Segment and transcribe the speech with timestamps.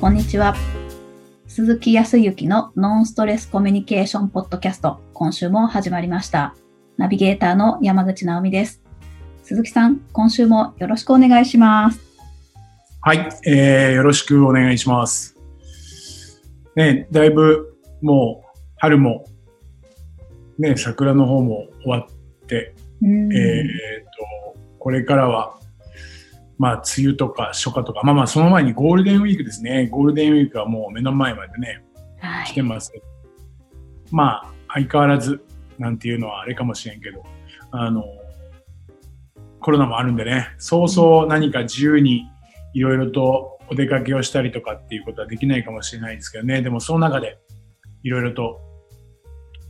[0.00, 0.54] こんにちは。
[1.46, 6.54] 鈴木康之のノンストレスコミュニケーションポッドキャスト、今週も始まりました。
[6.96, 8.82] ナビゲーターの山口直美です。
[9.42, 12.00] 鈴木さん、今週もよろしくお願いします。
[13.02, 15.36] はい、えー、よろしくお願いします。
[16.76, 19.26] ね、だいぶもう春も、
[20.58, 23.64] ね、桜の方も終わって、うんえー
[24.54, 25.59] と、これからは、
[26.60, 29.88] まあ、梅雨とか初夏とか、まあまあ、その前にゴールデンウィークですね。
[29.88, 31.82] ゴールデンウィークはもう目の前までね、
[32.18, 32.46] はい。
[32.48, 32.92] 来てます。
[34.10, 35.42] まあ、相変わらず、
[35.78, 37.24] なんていうのはあれかもしれんけど、
[37.70, 38.04] あの、
[39.58, 42.26] コロナもあるんでね、そうそう何か自由に
[42.74, 47.38] いろいろとお出かけをしたりとかっていうことはできないかもしれないですけどね、でもその中で
[48.02, 48.60] いろいろと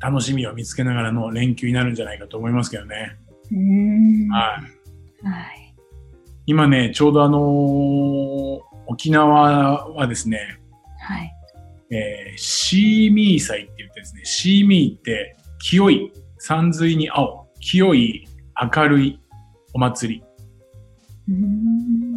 [0.00, 3.16] 楽しみを見つけながらの連休になるんじゃないかと思いますけどね。
[3.52, 4.58] うーんは
[5.22, 5.26] い。
[5.26, 5.59] はい。
[6.50, 10.58] 今ね、ちょうどあのー沖縄はですね、
[10.98, 11.32] はい。
[11.94, 18.26] えーシーミー祭って言ってですね、シーミーって清い、山水に青、清い、
[18.74, 19.20] 明るい
[19.74, 20.22] お祭り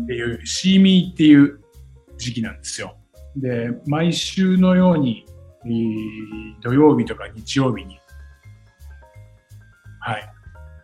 [0.03, 1.61] っていう、シーミーっていう
[2.17, 2.97] 時期なんですよ。
[3.35, 5.27] で、毎週のように、
[5.63, 7.99] えー土曜日とか日曜日に、
[9.99, 10.23] はい。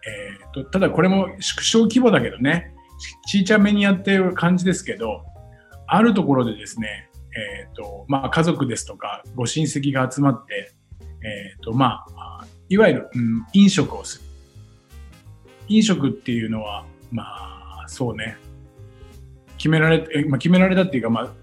[0.07, 5.23] えーと、ただこれも縮小規模だけどね、ちちいちゃめにやってる感じですけど、
[5.87, 7.09] あるところでですね、
[7.63, 10.73] えっ、と、まあ家族ですとかご親戚が集まって、
[11.23, 14.23] えっ、と、まあ、いわゆる、うん、飲食をする。
[15.67, 18.37] 飲食っていうのは、まあ、そうね、
[19.57, 21.33] 決められ、えまあ、決められたっていうか、まあ、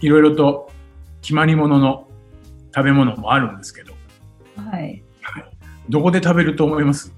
[0.00, 0.70] いろいろと
[1.22, 2.08] 決まり物の
[2.74, 3.92] 食べ物もあるんですけど、
[4.56, 5.02] はい。
[5.88, 7.14] どこで食べると思います？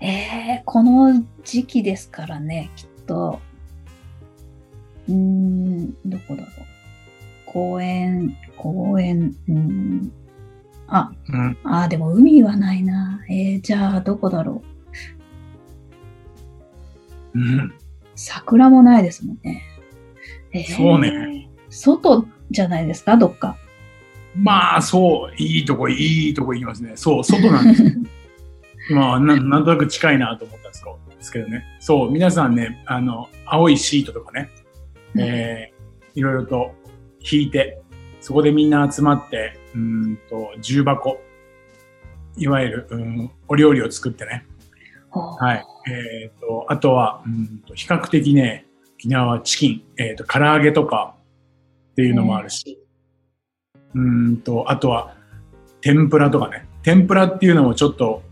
[0.00, 3.40] えー、この時期ですからね、きっと。
[5.08, 6.46] うーん、どこだろう。
[7.46, 10.12] 公園、公園、うーん。
[10.86, 11.58] あ、うん。
[11.64, 13.20] あー、でも海はないな。
[13.28, 14.62] えー、じゃあ、どこだろ
[17.34, 17.38] う。
[17.38, 17.74] うん。
[18.14, 19.62] 桜もないですもんね。
[20.52, 21.48] えーそうね。
[21.68, 23.56] 外じゃないですか、どっか。
[24.34, 26.92] まあ、そう、いいとこ、いいとこ行きますね。
[26.96, 27.90] そう、外なんですよ。
[28.90, 31.64] まあ、なんなんとなく近いなと思ったんですけどですけどね。
[31.78, 34.50] そう、皆さんね、あの、青いシートとかね、
[35.18, 36.74] えー、いろいろと
[37.20, 37.80] 引いて、
[38.20, 41.20] そこでみんな集まって、うーんと、重箱、
[42.36, 44.46] いわゆる、うん、お料理を作ってね。
[45.10, 45.64] はい。
[45.90, 51.16] えっ、と、あとは、うんと、比較的ね、沖縄はチキン、えっ、と、唐揚げとか
[51.92, 52.78] っていうのもあるし、
[53.94, 55.14] うんと、あとは、
[55.80, 56.66] 天ぷらとかね。
[56.82, 58.22] 天ぷらっていうのもちょっと、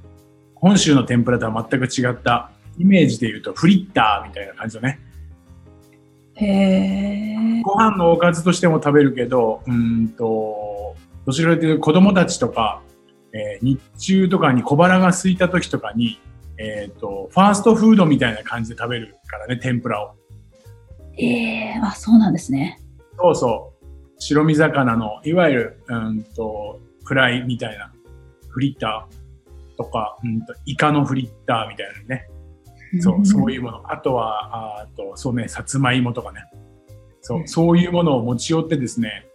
[0.60, 5.00] 本州の天ぷらとは全く違った、イメージで言うとフリッターみたいな感じだね。
[6.34, 7.62] へえ。
[7.62, 10.94] ご飯のおかずとしても食べるけど、うんと、
[11.26, 12.82] どちらかというと子供たちとか、
[13.32, 16.20] えー日中とかに小腹が空いた時とかに、
[16.56, 20.14] えっ、と、ファーストフードみたいな感じで食べるからね、天ぷらを。
[21.18, 22.80] えー、あ、そうなんですね。
[23.16, 23.86] そうそう。
[24.18, 27.92] 白身魚の、いわゆる、うんと、フライみたいな、
[28.48, 29.17] フリッター
[29.78, 32.28] とか、うんと、イカのフリッターみたいなね。
[33.00, 33.92] そう、そういうもの。
[33.92, 36.40] あとは、ああと、そうね、さつまいもとかね。
[37.22, 39.26] そうう、んそういうものを持ち寄ってですね、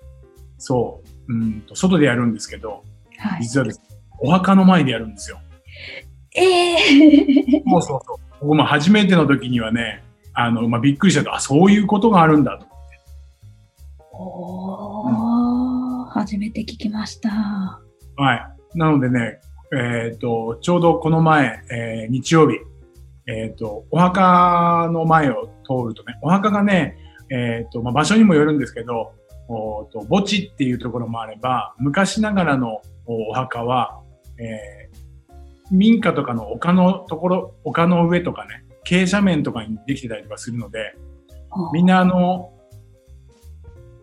[0.57, 2.83] そう、うんと、外でやるんですけど、
[3.17, 3.43] はい。
[3.43, 3.85] 実はですね、
[4.19, 5.39] お墓の前でやるんですよ。
[6.35, 8.17] ええ そうそうそう。
[8.41, 12.65] 僕も初めての時にはね、あの、まあ、びっくりしたと、あ、そういうことがあるんだと。
[14.11, 17.29] おー、初めて聞きました。
[18.15, 18.77] はい。
[18.77, 19.39] なのでね、
[19.75, 22.57] えっ、と、ちょうどこの前、えー日曜日、
[23.25, 26.97] えっ、と、お墓の前を通るとね、お墓がね、
[27.29, 29.13] えっ、と、まあ、場所にもよるんですけど、
[29.47, 33.99] おーと墓地っていうところもあれば、昔ながらのおお墓は、
[34.37, 35.03] えー
[35.71, 40.95] 民家とかの丘のところ、丘の上とかね、傾斜面とかにできてたりとかするので、
[41.73, 42.51] みんなあの、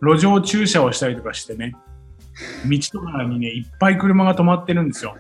[0.03, 1.75] 路上駐車をしたりとかしてね、
[2.69, 5.17] 道とかにね、いっぱい車が止まってるんですよ。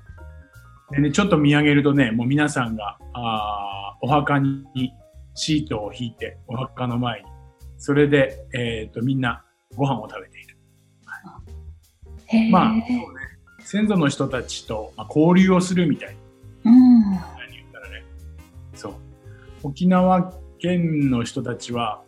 [0.90, 4.64] でね、ちょっと見上げるとね、もう皆さんが、あーお墓に
[5.34, 7.26] シートを引いて、お墓の前に、
[7.78, 9.44] それで、えっ、と、みんな
[9.76, 10.56] ご飯を食べている。
[12.26, 12.84] へーまあ、そうね、
[13.60, 16.16] 先祖の人たちと、まあ、交流をするみたい
[16.64, 16.72] な。
[16.72, 17.00] うん。
[17.02, 17.20] 何
[17.52, 18.04] 言ったらね。
[18.75, 18.92] そう。
[19.62, 22.02] 沖縄県の人たちは、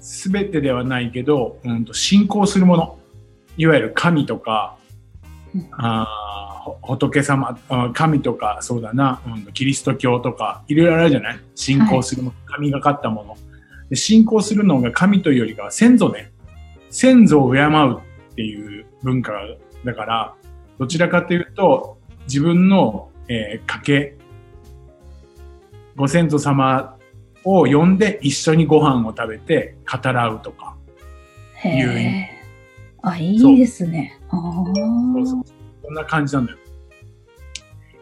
[0.00, 2.98] すべてではないけど、うんと信仰するもの。
[3.56, 4.76] いわゆる神とか、
[5.54, 6.51] うんあ
[6.82, 11.40] 仏様、あ神とか、そうだな、うん、キリスト教とか、いろいろあるじゃない？
[11.54, 13.36] 信仰するもの、神がかったもの。
[13.90, 16.32] で信仰するのが神というよりかは先祖ね。
[16.90, 19.32] 先祖を敬うっていう文化
[19.84, 20.34] だから、
[20.78, 24.16] どちらかというと、自分の、えー家系、
[25.96, 26.96] ご先祖様
[27.44, 30.76] を呼んで一緒にご飯を食べて語らうとか。
[31.56, 32.30] へいう意味え。
[33.02, 34.18] あ、いいですね。
[34.30, 35.44] あそうそうーそ
[35.92, 36.58] んな感じなんだよ。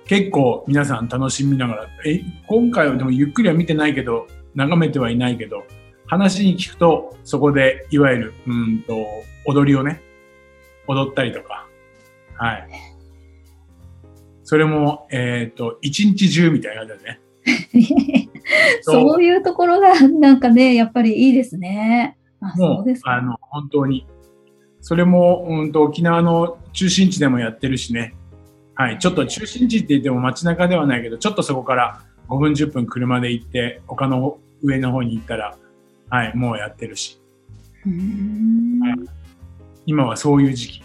[0.06, 5.64] 結構皆さん楽しみながら、え、今回はでもゆっくりは見てないけど、眺めてはいないけど、
[6.06, 9.06] 話に聞くと、そこでいわゆる、うーんと、
[9.46, 10.00] 踊りをね、
[10.88, 11.69] 踊ったりとか、
[12.34, 12.69] はい。
[14.43, 17.20] それも、えっ、と、一日中みたいな感じだね。
[18.82, 22.16] そういうところがなんかね、やっぱりいいですね。
[22.40, 23.12] あ、そもうですか。
[23.12, 24.06] あの、本当に。
[24.81, 28.15] それも、うんと、沖縄の中心地でもやってるしね。
[28.75, 28.99] はい。
[28.99, 35.56] ちょっと中心地って言っても街中ではないけど、ちょっとそこから5分10分車で行って、他の上の方に行ったら、
[36.09, 37.21] はい、もうやってるし。
[37.85, 37.91] は
[38.94, 39.21] い
[39.87, 40.82] 今はそういう時期。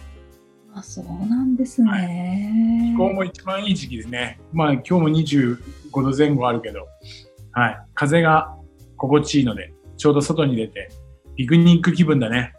[0.74, 2.94] あ、そうなんですね。
[2.96, 4.40] 気候も一番いい時期ですね。
[4.52, 5.58] まあ今日も25
[5.94, 6.88] 度前後あるけど、
[7.52, 7.80] はい。
[7.94, 8.56] 風が
[8.98, 10.90] 心地いいので、ちょうど外に出て、
[11.36, 12.55] ピクニック気分だね。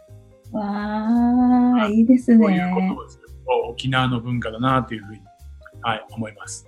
[0.57, 2.45] わあ、いいですね。
[2.45, 2.81] こういうこ
[3.45, 5.19] とを沖縄の文化だなというふうに、
[5.81, 6.67] はい、思います。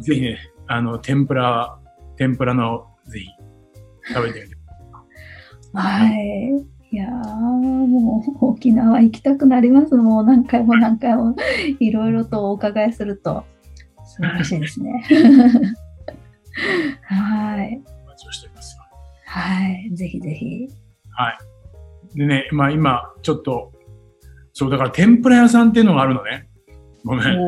[0.00, 1.78] ぜひね、あの、天ぷら、
[2.16, 3.26] 天ぷらの、ぜひ、
[4.12, 4.56] 食べてみて。
[5.74, 6.64] はい。
[6.90, 9.94] いやー、もう沖縄行きたくなります。
[9.94, 11.36] もう何回も何回も
[11.80, 13.44] いろいろとお伺いすると、
[14.06, 15.04] すごい嬉しいですね。
[17.04, 17.82] はい。
[18.04, 18.82] お待ちをしておりますよ。
[19.26, 19.90] はい。
[19.94, 20.68] ぜひぜひ。
[21.10, 21.38] はい。
[22.18, 23.72] でね、まあ今、ちょっと、
[24.52, 26.48] そう、だから天ぷら屋さんっていうのがあるのね。
[27.04, 27.26] ごめん。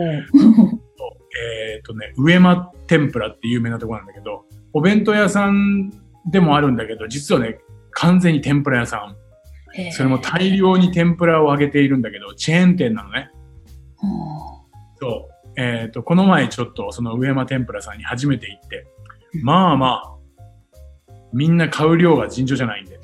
[1.75, 5.91] えっ、とね、上間天ぷらって有名なところなんだけど、お弁当屋さん
[6.31, 7.59] でもあるんだけど、実はね、
[7.91, 9.17] 完全に天ぷら屋さん。
[9.93, 13.31] それも大量に天ぷらを揚げているんだけど、チェーン店なのね。
[13.97, 14.07] ほ
[15.01, 15.61] そう。
[15.61, 18.87] えっ、と、この前ちょっとその上間天ぷらさんに初めて行って、
[19.43, 20.17] まあまあ、
[21.33, 23.01] みんな買う量が尋常じゃないんで。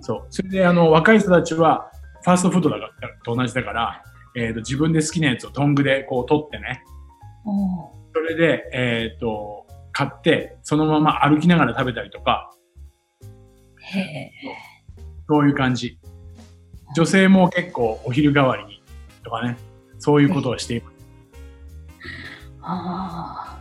[0.00, 0.26] そう。
[0.30, 1.90] それであの、若い人たちは、
[2.22, 4.02] ファーストフードだからと同じだから、
[4.34, 6.82] えっ、と、自分で好きなやつをトングでこう取ってね、
[8.14, 12.50] それで、えっ、と、買って、そのまま歩きながら食べたりとか、
[13.22, 13.26] う
[13.78, 14.32] へえ。
[15.28, 15.98] そういう感じ。
[16.96, 18.82] 女性も結構お昼代わりに
[19.22, 19.56] とかね、
[19.98, 20.94] そういうことをしています。
[22.62, 23.58] あ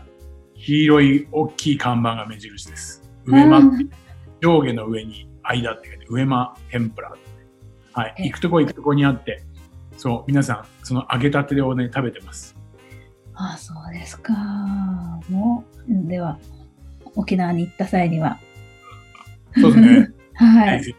[0.56, 3.04] 黄色い大きい看板が目印です。
[3.26, 3.86] 上間って
[4.42, 7.14] 上下の上に間って書いて、上間天ぷら。
[7.94, 8.16] はい。
[8.18, 9.44] え行くとこ行くとこにあって、
[9.98, 12.56] そう、皆さん、その揚げたてをね、食べてます。
[13.36, 14.34] あ、あそうですか。
[15.30, 16.40] もう、では、
[17.16, 18.40] 沖縄に行った際には。
[19.56, 20.12] そうですね。
[20.36, 20.96] はい。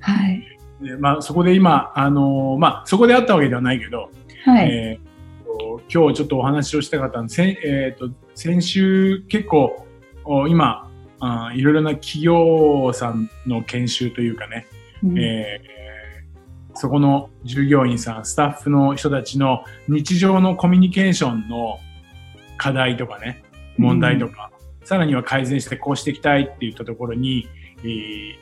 [0.00, 0.58] はい。
[0.82, 4.10] でまあ、そこで今、あのーまあ、そこであったわけではないけど、
[4.44, 4.70] はい。
[4.70, 5.14] えー
[5.44, 9.86] と今日ちょっとお話をしたかったんで、せんえーと先週結構
[10.24, 10.83] お今
[11.24, 14.66] あーいろいろな企業さんの研修というかね、
[15.02, 15.18] うん。
[15.18, 15.74] えー
[16.76, 21.78] そこの従業員さん、スタッフの人たちの日常のコミュニケーションの
[22.56, 23.44] 課題とかね、
[23.78, 24.50] 問題とか、
[24.82, 27.46] さらには改善してこうしていきたいって言ったところに、
[27.78, 28.34] えー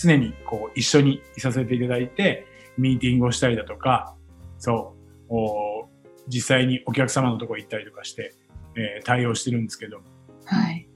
[0.00, 2.46] 常にこう一緒にいさせていただいて、
[2.78, 4.14] ミーティングをしたりだとか、
[4.58, 4.94] そ
[5.28, 5.88] う、お
[6.28, 8.34] 実際にお客様のところ行ったりとかして、
[8.76, 10.00] えー対応してるんですけど、
[10.44, 10.88] はい。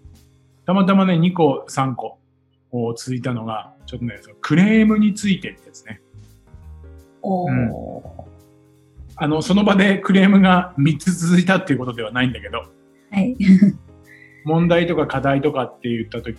[0.69, 2.19] たまたまね、2個、3個、
[2.71, 6.03] こう続いたのが、ちょっとね、そのクレームについてってやつね。
[7.23, 7.51] おー。
[7.51, 8.29] うん
[9.21, 12.59] あの、その場でクレームが3つ続いたっていうことではないんだけど、
[13.11, 13.35] はい。
[14.45, 16.39] 問題とか課題とかって言った時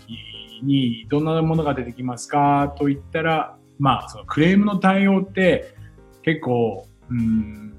[0.62, 5.74] に、どんなものが出てきますかと言ったら、まあ、そのクレームの対応って
[6.21, 7.74] 結構、うん、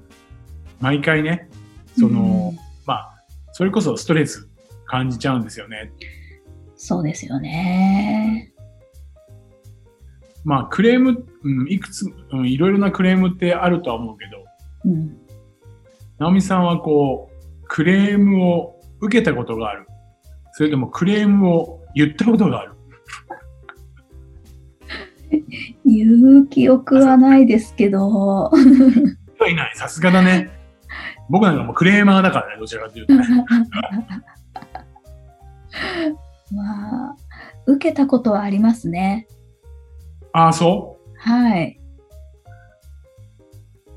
[0.81, 1.49] 毎回ね、
[1.97, 4.49] その、うんまあ、それこそストレス
[4.85, 5.93] 感じちゃうんですよね。
[6.83, 8.51] そうですよね。
[10.43, 14.43] まあ、クレーム、うん、いくつ、うん、いろいろなクレームってあるとは思うけど、
[14.85, 15.15] うん。
[16.17, 19.85] 直美さんはこう、クレームを受けたことがある。
[20.53, 22.73] それともクレームを言ったことがある。
[25.85, 28.51] 言う記憶はないですけど、は
[29.47, 29.75] いない。
[29.75, 30.49] さすがだね。
[31.29, 33.23] 僕なんかもうクレーマーだからね、どちらかというとね。
[36.51, 37.15] まあ、
[37.65, 39.27] 受けたことはありますね。
[40.33, 41.11] ああ、そう？
[41.17, 41.79] はい。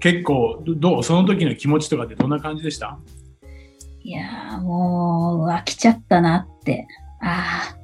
[0.00, 1.02] 結構、どどう？
[1.02, 2.99] その時の気持ちとかってどんな感じでした？
[4.02, 6.87] いやーもう、飽きちゃったなって。
[7.23, 7.76] ああ、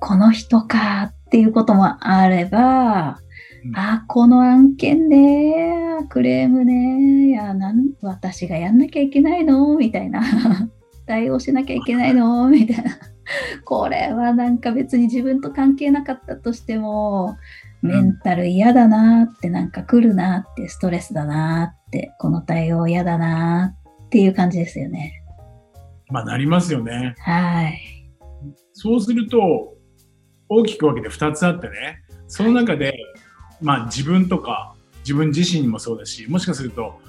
[0.00, 3.18] この人かっていうこともあれば、
[3.66, 9.76] うんあ、この案件ね、クレームね、いや、なん、私がやんなきゃいけないの？
[9.76, 10.22] みたいな。
[11.06, 12.48] 対応しなきゃいけないの？
[12.48, 12.92] みたいな。
[13.64, 17.36] これはなんか別に自分と関係なかったとしても、
[17.82, 23.76] メンタル嫌だなって、なんか来るなって、ストレスだなって、この対応嫌だな
[24.06, 25.22] っていう感じですよね。
[26.10, 27.14] まあなりますよね。
[27.18, 27.80] はい。
[28.72, 29.74] そうすると、
[30.48, 32.94] 大きく分けて2つあってね、その中で、
[33.60, 37.00] まあ自分とか、自分自身にもそうだし、もしかすると、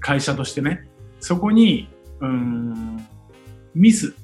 [0.00, 0.88] 会社としてね、
[1.20, 1.88] そこに、
[2.20, 3.06] うーん、
[3.74, 4.14] ミス、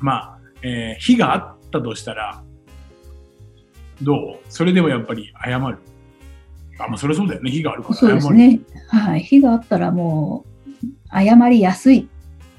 [0.00, 0.35] まあ、
[0.66, 2.42] えー非があったとしたら、
[4.02, 4.38] どう？
[4.48, 5.78] それでもやっぱり謝る。
[6.78, 7.50] あ、まあそれそうだよね。
[7.50, 8.20] 非があるから謝る。
[8.20, 8.60] そうですね。
[8.88, 9.20] はい。
[9.20, 10.44] 火があったらも
[10.82, 12.08] う、謝りやすい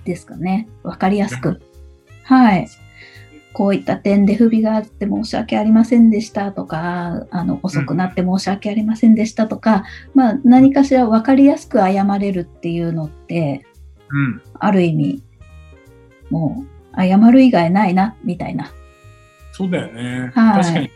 [0.06, 0.70] ですかね。
[0.84, 1.62] わかりやすく。
[2.24, 2.68] はい。
[3.54, 9.84] こういった点で不備があって申し訳ありませんでしたとか、あの、遅くなって申し訳ありませんでしたとか、
[10.14, 13.66] まあ何かしらわかりやすく謝れるっていうのって、
[14.10, 14.42] うん。
[14.60, 15.24] ある意味、
[16.30, 18.72] もう、謝る以外ないな、みたいな。
[19.52, 20.32] そうだよね。
[20.34, 20.92] はい確かに。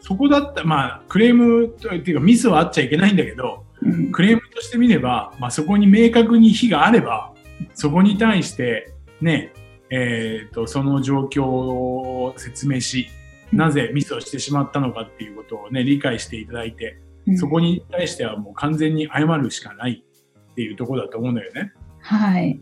[0.00, 7.32] そこだったまあ、クレームとっていうかミスはあっちゃいけないんだけど、うんクレームとしてみれば、まあ、そこに明確に非があれば、
[7.74, 9.52] そこに対して、ね、
[9.90, 13.08] えっ、と、その状況を説明し、
[13.52, 20.04] なぜミスをしてしまったのかっていうことをね、理解していただいて、うんそこに対してはもう完全に謝るしかない
[20.50, 21.72] っていうところだと思うんだよね。
[22.00, 22.60] はい。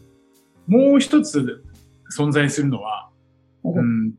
[0.69, 1.65] もう一つ
[2.17, 3.09] 存在するのは、
[3.63, 4.13] おうん、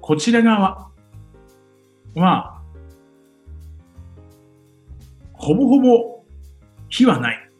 [0.00, 0.90] こちら側
[2.14, 2.60] は、
[5.32, 6.24] ほぼほぼ
[6.88, 7.50] 非はない。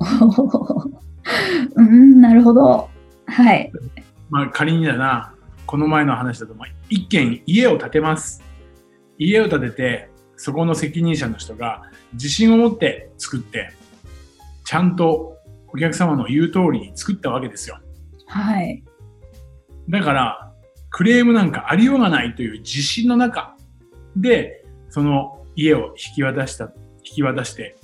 [1.76, 2.88] うん、なるほど。
[3.26, 3.72] はい。
[4.30, 5.34] まあ仮にだな、
[5.66, 8.42] この前の話だと、まあ、一軒家を建てます。
[9.18, 11.82] 家を建てて、そこの責任者の人が
[12.14, 13.70] 自信を持って作って、
[14.64, 15.36] ちゃんと
[15.68, 17.78] お客様の言う通りに作ったわけですよ。
[18.30, 18.84] はい。
[19.88, 20.52] だから、
[20.88, 23.56] クレームなんかありようがないという自信の中
[24.16, 27.76] で、その家を引き渡した、引き渡して、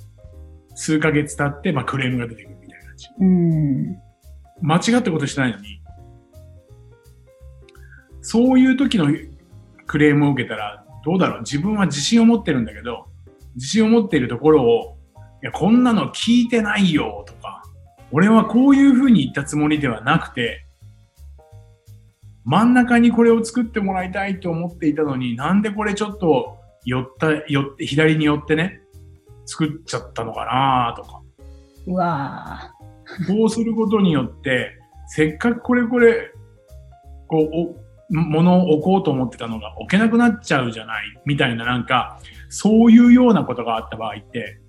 [0.75, 3.07] 数ヶ月経って、まあクレームが出てくるみたいな感じ。
[3.19, 3.97] うん。
[4.61, 5.81] 間違ったことしてないのに、
[8.21, 9.07] そういう時の
[9.85, 11.39] クレームを受けたら、どうだろう？
[11.41, 13.07] 自分は自信を持ってるんだけど、
[13.55, 14.97] 自信を持っているところを、
[15.43, 17.36] いや、こんなの聞いてないよとか、
[18.11, 20.65] 俺はこういうふうに言ったつもりではなくて、
[22.45, 28.81] 真ん中にこれを作ってもらいたいと思っていたのに、なんでこれちょっと寄った、寄って、左に寄ってね、
[29.45, 31.21] 作っちゃったのかなとか。
[31.87, 32.73] うわ
[33.27, 34.71] こうすることによって、
[35.07, 36.31] せっかくこれこれ、
[37.27, 44.61] こう、お、物を置こうと思ってたのが置けなくなっちゃうじゃない、みたいななんか、そういうようなことがあった場合って、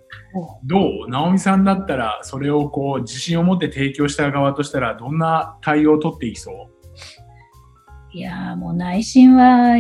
[0.65, 1.11] どう？
[1.11, 6.55] 直美さんだったら、それをこう、自信を持って提供した側としたら、どんな対応を取っていきそう？
[8.13, 9.77] いやーもう内心は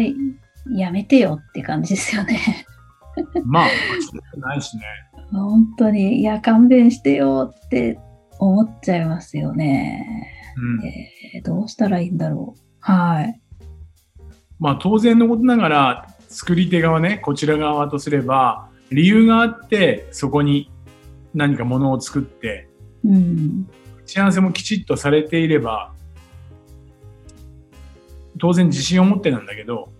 [0.74, 2.66] やめてよって感じですよね。
[3.44, 3.68] まあ、
[4.38, 4.82] ないしね。
[5.32, 7.98] 本当に、いや、勘弁してよって
[8.38, 10.06] 思っちゃいますよね。
[10.56, 10.86] うん。
[10.86, 12.60] えーどうしたらいいんだろう。
[12.80, 13.40] はい。
[14.58, 20.70] まあ、当然のことながら、作り手側ね、こちら側とすれば、理由があって、そこに
[21.34, 22.68] 何かものを作って、
[23.04, 23.68] うん。
[24.00, 25.92] 打ち合わせもきちっとされていれば、
[28.38, 29.90] 当然自信を持ってなんだけど、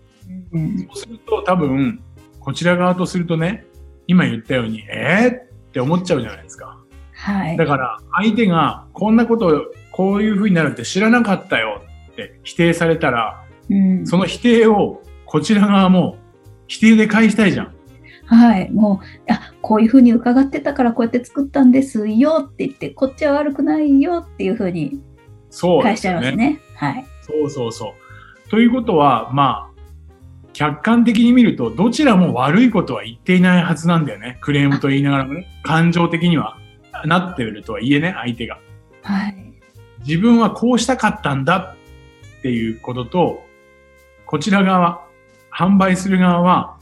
[0.51, 2.01] うんそうすると多分、
[2.39, 3.65] こちら側とするとね、
[4.07, 6.79] 今言ったように、えーって思っちゃうじゃないですか。
[7.13, 7.57] はい。
[7.57, 16.17] だから、相手がこんなこと、こういう風になるって知らなかったよって否定されたら、うんその否定をこちら側も
[16.67, 17.75] 否定で返したいじゃん。
[18.29, 18.69] はい。
[18.71, 25.01] もう、あ、こういうふうに伺ってたからこうやって作ったんですよって言って、こっちは悪くないよっていうふうに
[25.49, 26.09] そう返しち。
[26.09, 26.59] ゃいますね。
[26.75, 27.05] はい。
[27.21, 27.95] そうそうそ
[28.47, 28.49] う。
[28.49, 29.79] ということは、まあ、
[30.53, 34.37] 客観的に見ると、どちらも悪いことは言っていないはずなんだよね。
[34.41, 35.47] クレームと言いながらもね。
[35.63, 36.57] 感情的には
[37.05, 38.59] なっているとはいえね、相手が。
[39.01, 39.53] はい。
[40.05, 41.75] 自分はこうしたかったんだ
[42.37, 43.43] っていうことと、
[44.27, 45.01] こちら側、
[45.51, 46.78] 販売する側は、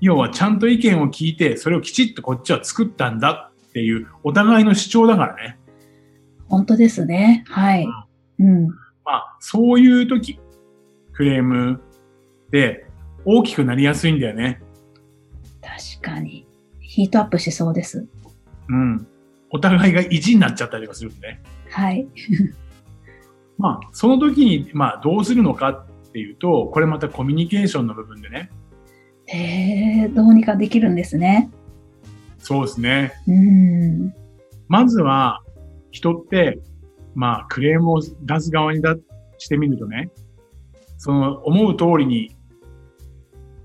[0.00, 5.58] 要はちゃんと意見を聞いて、それをきちっとこっちは作ったんだっていう、お互いの主張だからね。
[6.48, 7.44] 本当ですね。
[7.48, 7.86] はい。
[8.38, 8.66] うん。
[8.68, 10.38] まあ、そういう時、
[11.12, 11.80] クレーム
[12.50, 12.86] で
[13.24, 14.60] 大きくなりやすいんだよね。
[15.62, 16.46] 確かに。
[16.80, 18.06] ヒートアップしそうです。
[18.68, 19.06] うん。
[19.50, 21.38] お互いが意地になっちゃったりとかするんで。
[21.70, 22.06] はい。
[23.56, 28.48] まあ、その時に、まあ、どうするのかっっていうと、これまたコミュニケーションの部分でね。
[29.26, 31.50] へえ、どうにかできるんですね。
[32.38, 33.12] そうですね。
[33.26, 34.14] うん。
[34.68, 35.42] まずは、
[35.90, 36.60] 人って、
[37.14, 38.96] まあ、クレームを出す側にだ
[39.38, 40.10] してみるとね、
[40.98, 42.36] その思う通りに、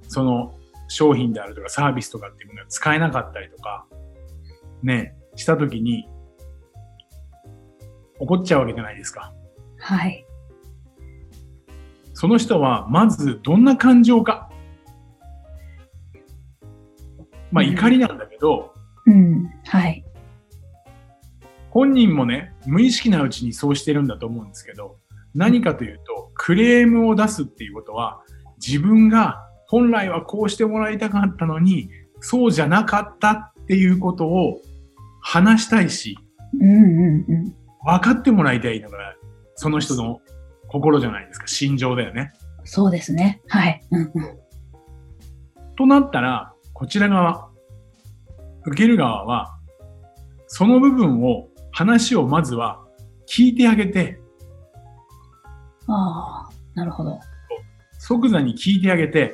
[0.08, 0.54] その
[0.88, 3.88] 商品であるとかサービスとかっていうものが使えなかったりとか、
[4.84, 6.08] ね、したときに、
[8.20, 9.34] 怒っちゃうわけじゃないですか。
[9.78, 10.26] はい。
[12.14, 14.49] その人は、まずどんな感情か。
[17.52, 18.74] まあ、うん怒りなんだけど、
[19.06, 19.50] うん。
[19.66, 20.04] はい。
[21.72, 24.98] 本人もね、無意識なうちにそうしてるんだと思うんですけど、
[25.36, 28.22] 何かというと、クレームを出すっていうことは、
[28.66, 31.90] 自分が本来はこうしてもらいたかったのに、
[32.22, 34.60] そうじゃなかったっていうことを
[35.22, 36.18] 話したいし、
[36.60, 37.56] うんうんうん。
[37.86, 38.98] 分かってもらいたいのが、
[39.56, 40.20] その人の
[40.68, 42.32] 心じゃないですか、心情だよね。
[42.64, 43.42] そうですね。
[43.48, 43.82] はい。
[43.92, 44.12] うんうん。
[45.78, 47.50] となったら、こちら側、
[48.66, 49.58] 受ける側は、
[50.48, 52.80] その部分を、話をまずは
[53.28, 54.22] 聞いてあげて、
[55.90, 57.20] ああ、なるほど。
[58.00, 59.34] 即座に聞いてあげて、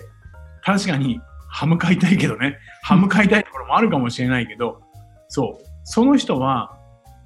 [0.64, 4.82] 確かに歯向かいたいけどね、歯向かいたいところもあるかもしれないけど、
[5.28, 6.76] そう、その人は、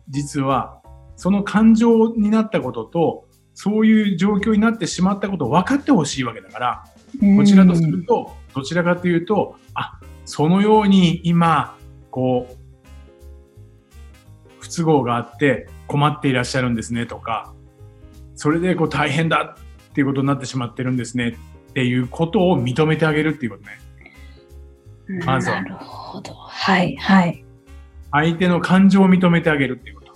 [0.09, 0.81] 実は、
[1.15, 6.83] その感情になったことと、そういう状況になってしまったことを分かってほしいわけだから、
[7.37, 9.98] こちらとすると、どちらかというと、あ、
[10.29, 11.75] そのように今、
[12.11, 12.55] こう、
[14.59, 17.51] 不都合があって困っていらっしゃるんですねとか、
[18.35, 19.55] それでこう大変だ
[19.89, 23.79] っていうことになってしまってるんですねっていうことを認めてあげるっていうことね。
[25.07, 26.31] うんまずはなるほど。
[26.31, 27.43] はい、はい。
[28.11, 30.13] 相手の感情を認めてあげるっていうこと。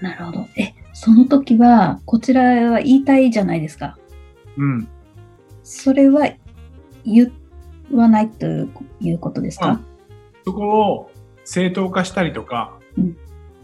[0.00, 0.48] なるほど。
[0.56, 2.42] え、その時は、こちら
[2.72, 3.96] は言いたいじゃないですか。
[4.56, 4.88] うん。
[5.62, 6.28] それは
[7.04, 7.32] 言
[7.92, 8.46] わないと
[9.00, 9.80] いうことですか、
[10.44, 11.10] そこを
[11.44, 13.16] 正当化したりとか、うん。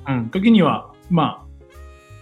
[0.08, 0.30] うん。
[0.30, 1.64] 時には、まあ、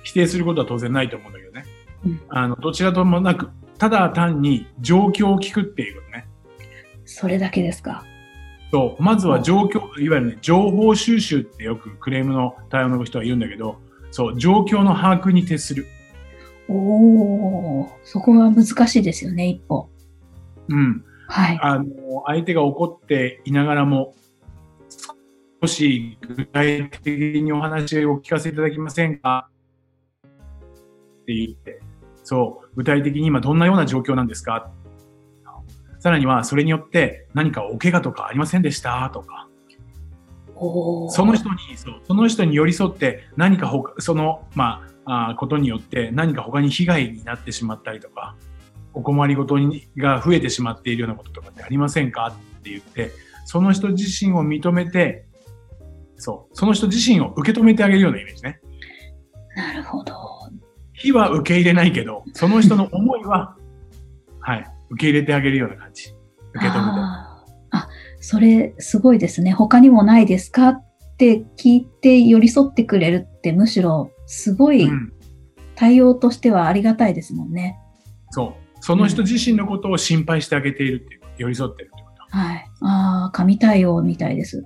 [0.03, 1.65] 否定することは当然ないと思うんだけどね。
[2.05, 6.27] うんあの、どちらともなく、ただ単に状況を聞くっていうことね。
[7.05, 8.05] それだけですか？
[8.73, 13.77] そう、まずは状況、いわゆるね、情報収集ってよくクレームの対応の人は言うんだけど、
[14.11, 15.87] そう、状況の把握に徹する。
[16.69, 19.89] おー、そこは難しいですよね、一歩。
[20.69, 21.05] うん。
[21.33, 21.59] はい。
[21.63, 21.87] あの、
[22.27, 24.15] 相手が怒っていながらも、
[25.63, 29.49] 少し具体的にお話を聞かせていただけませんか？
[30.27, 31.81] って言って、
[32.23, 34.71] そう、具体的に今どんなような状況なんですか？
[36.01, 39.09] さらには、それによって何かお怪我とかありませんでした？
[39.15, 39.49] とか、
[40.55, 48.37] その人に、そうその人に寄り添って何かほか、その、まあ、あーことによって何か他に被害になってしまったりとか、
[48.95, 53.11] お困りごとにが増えてしまっているようなこととかってありませんかって言って、
[53.47, 55.27] その人自身を認めて、
[56.17, 58.61] そう、その人自身を受け止めてあげるようなイメージね。
[59.57, 60.15] なるほど。
[60.93, 63.57] 非は受け入れないけど、その人の思いは、
[64.41, 66.11] はい、受け入れてあげるような感じ。
[66.55, 66.79] 受け止めて。
[66.79, 67.89] あーあ、
[68.21, 69.53] それすごいですね。
[69.53, 70.85] 他にもないですかっ
[71.19, 75.13] て聞いて寄り添ってくれるってむしろすごいうん、
[75.75, 77.79] 対応としてはありがたいですもんね。
[78.31, 78.62] そう。
[78.83, 82.37] その人自身のことを心配してあげているっていう、寄り添ってるってこと。
[82.37, 82.71] はい。
[82.81, 84.65] ああ、神対応みたいです。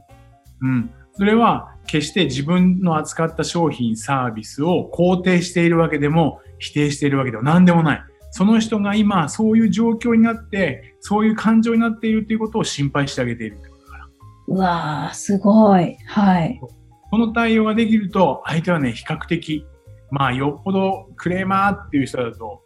[0.62, 0.90] うん。
[1.12, 8.02] それは決して自分の扱った商品、サービスを肯定しているわけでも否定しているわけでも何でもない。
[8.30, 14.08] その人が今そういう状況になって、そういう感情になっているということを心配してあげているってことだから。
[14.48, 15.94] うわー、すごい。
[16.06, 16.58] はい。
[17.10, 19.66] この対応ができると、相手はね、比較的、
[20.10, 22.62] まあ、よっぽどクレーマーっていう人だと、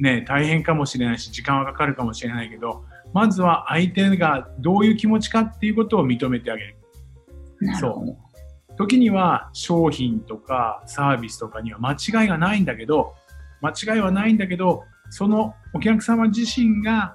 [0.00, 6.76] ね、大変かもしれないし、時間はかかるかもしれないけど、まずは相手がどういう気持ちかっていうことを認めてあげる。
[7.60, 8.16] なるほど。
[8.76, 13.14] 時には商品とかサービスとかには間違いがないんだけど、
[13.60, 17.14] 間違いはないんだけど、そのお客様自身が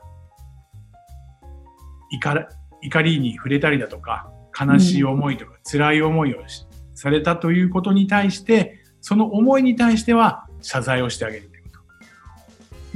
[2.12, 11.55] 怒りに触れたりだとか、悲しい思いとか、辛い思いをしされたということに対して、その思いに対しては謝罪をしてあげる。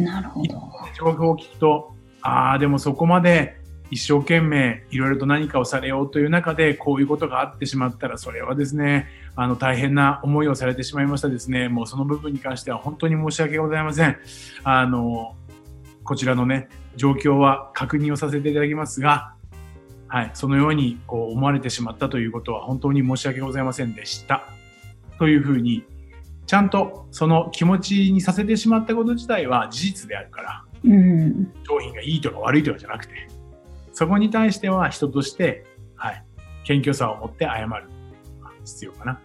[0.03, 0.61] なるほど。
[0.97, 3.59] 情報を聞くと、ああ、でもそこまで
[3.91, 11.69] 一生懸命いろいろと何かをされようという中でこういうことがあってしまったら、それはですね、あの大変な思いをされてしまいましたですね。
[11.69, 14.17] もうその部分に関しては本当に申し訳ございません。
[14.63, 15.35] あの、
[16.03, 19.33] こちらのね、状況は確認をさせていただきますが、
[20.07, 24.43] はい、そのようにこう思われてしまったということは本当に申し訳ございませんでした。
[25.19, 25.83] というふうに、
[26.49, 31.53] ちゃんとその気持ちにさせてしまったこと自体は事実であるから、うん。
[31.63, 33.13] 商品がいいとか悪いとかじゃなくて、
[33.93, 35.63] そこに対しては人として、
[35.95, 36.25] はい、
[36.63, 39.21] 謙虚さを持って謝るっていうのが必要かな。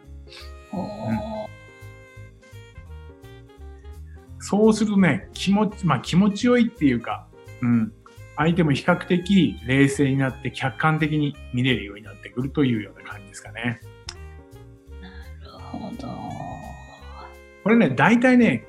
[4.39, 7.27] そうするとね、気持ち、まあ気持ちよいっていうか、
[7.63, 7.91] うん、
[8.37, 13.81] 相手も比較的冷静になって客観的に見れるようになってくるというような感じですかね。
[15.01, 16.54] なるほど。
[17.65, 18.67] これね、大体ね、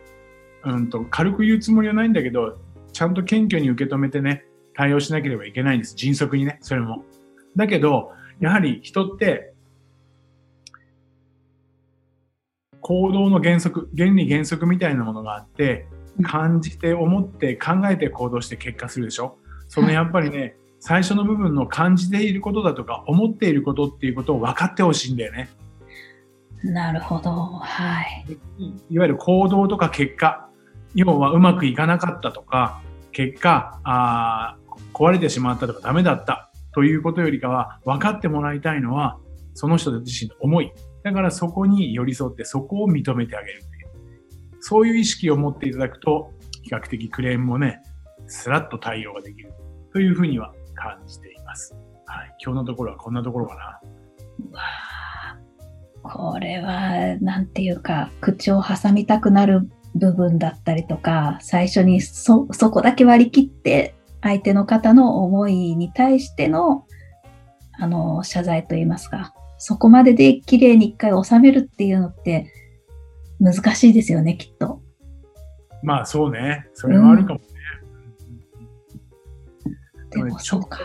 [0.64, 2.58] うんと、軽く言うつもりはないんだけど、
[2.94, 5.96] ちゃんと謙虚に受け止めてね、対応しなければいけないんです。
[5.96, 7.04] 迅速にね、それも。
[7.58, 9.54] だけど、やはり人って、
[12.80, 25.50] 行動の原則、原理原則みたいなものがあってうん、感じて、思って、考えて行動して結果するでしょそのやっぱりね、最初の部分の感じていることだとか、思っていることっていうことを分かってほしいんだよね。
[26.72, 27.32] なるほど。
[27.32, 28.26] はい。
[28.90, 30.50] いわゆる行動とか結果、
[30.94, 39.20] 要はうまくいかなかったとか、結果、あー壊れてしまったとかダメだったということよりかは、分かってもらいたいのは、
[39.54, 40.72] その人自身の思い。
[41.04, 44.62] だからそこに寄り添って、そこを認めてあげるっていう。
[44.62, 46.32] そういう意識を持っていただくと、
[46.64, 47.82] 比較的クレームもね、
[48.28, 49.54] スラッと対応ができる
[49.94, 51.76] というふうには感じています。
[52.08, 52.36] はい。
[52.44, 53.80] 今日のところはこんなところかな。
[56.14, 66.86] これは、なんていうか、口を挟みたくなる部分だったりとか、最初にそ、そこだけ割り切って、相手の方の思いに対しての、
[67.74, 72.52] あの、謝罪といいますか、そこまでで綺麗に一回収めるっていうのって、
[73.40, 74.82] 難しいですよね、きっと。
[75.84, 76.68] まあそうね。
[76.74, 77.46] それはあるかもね。
[80.12, 80.80] でも、そうか。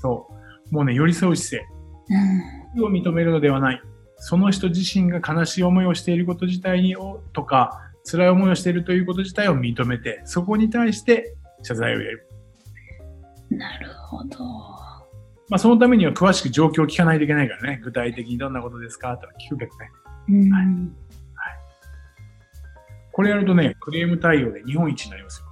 [0.00, 0.28] そ
[0.70, 0.74] う。
[0.74, 1.64] もうね、寄り添う姿
[2.10, 3.82] うん勢を認めるのではない。
[4.18, 12.28] その人自身が悲しい思いをしていること自体をとか、辛い思いをしているということ自体を認めて、そこに対して謝罪をやる。
[13.50, 14.38] なるほど。
[15.48, 17.80] まあそのためには詳しく状況を聞かないといけないからね。
[17.82, 19.16] 具体的にどんなことですか？
[19.16, 19.90] とか聞くけどね。
[20.28, 20.64] うんはい
[23.12, 25.46] これやるとね、クレーム対応で日本一になりますよ。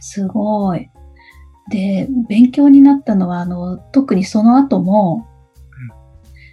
[0.00, 0.88] すごい。
[1.68, 5.26] で、勉強になったのは、あの、特にその後も、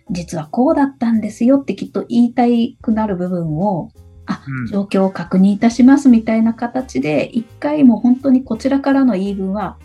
[0.10, 2.44] 実はこうだったんですよってきっと言いた
[2.82, 3.92] くなる部分を、
[4.26, 9.78] あ、うん状況を確認いたしますみたいな形で、一回も本当にこちらからの言い分は、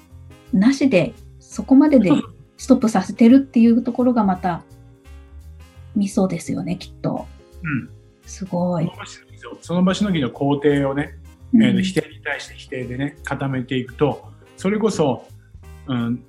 [0.53, 2.11] なしで、そこまでで
[2.57, 4.63] ストップさせてるっていうところがまた、
[5.95, 7.27] ミソですよね、きっと。
[7.63, 7.91] うん。
[8.27, 8.91] すごい
[9.61, 9.83] その。
[9.83, 11.15] 場しのぎの工程をね、
[11.53, 14.25] うんえー否定に対して否定でね、固めていくと、
[14.57, 15.27] それこそ、
[15.87, 16.25] うん、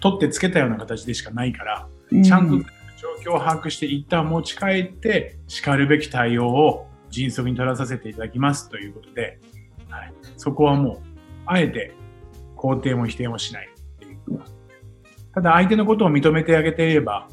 [0.00, 1.88] 取ってつけたような形でしかないから、
[2.22, 2.64] ちゃんとう
[3.00, 9.38] 状況を把握して一旦持ち帰って、叱るべき対応を迅速に取らさせていただきますということで、
[9.88, 10.98] はい、そこはもう、
[11.46, 11.94] あえて
[12.56, 14.18] 肯定も否定もしないっていう。
[15.34, 17.28] ただ相手のことを認めてあげていれば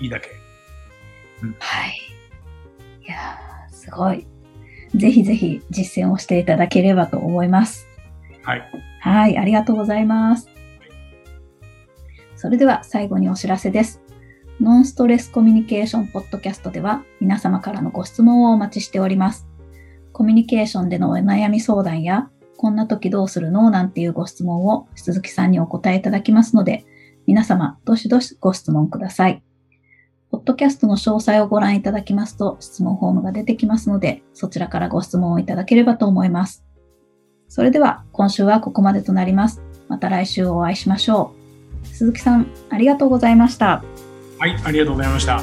[0.00, 0.28] いいだけ。
[1.58, 1.98] はい。
[3.02, 4.26] いやーすごい。
[4.94, 7.86] ぜひぜひ実践をしていただければと思います。
[8.42, 8.62] はい。
[9.00, 10.48] はい、ありがとうございます。
[12.36, 14.03] それでは最後にお知らせです。
[14.60, 19.48] ノンストレスコミュニケーションポッドキャストでは皆様からのご質問をお待ちしております。
[20.12, 26.86] コミュニケーションでのお悩み相談や、こんな時どうするのなんていうご質問を鈴木さんにお答えいただきますので、
[27.26, 29.42] 皆様どしどしご質問ください。
[30.30, 36.64] ポッドキャストの詳細をご覧いただきますと質問フォームが出てきますので、そちらからご質問をいただければと思います。
[37.48, 39.62] それでは今週はここまでとなります。
[39.88, 41.32] また来週お会いしましょ
[41.82, 41.86] う。
[41.86, 43.84] 鈴木さん、ありがとうございました。
[44.44, 45.42] はい、ありがとうございました。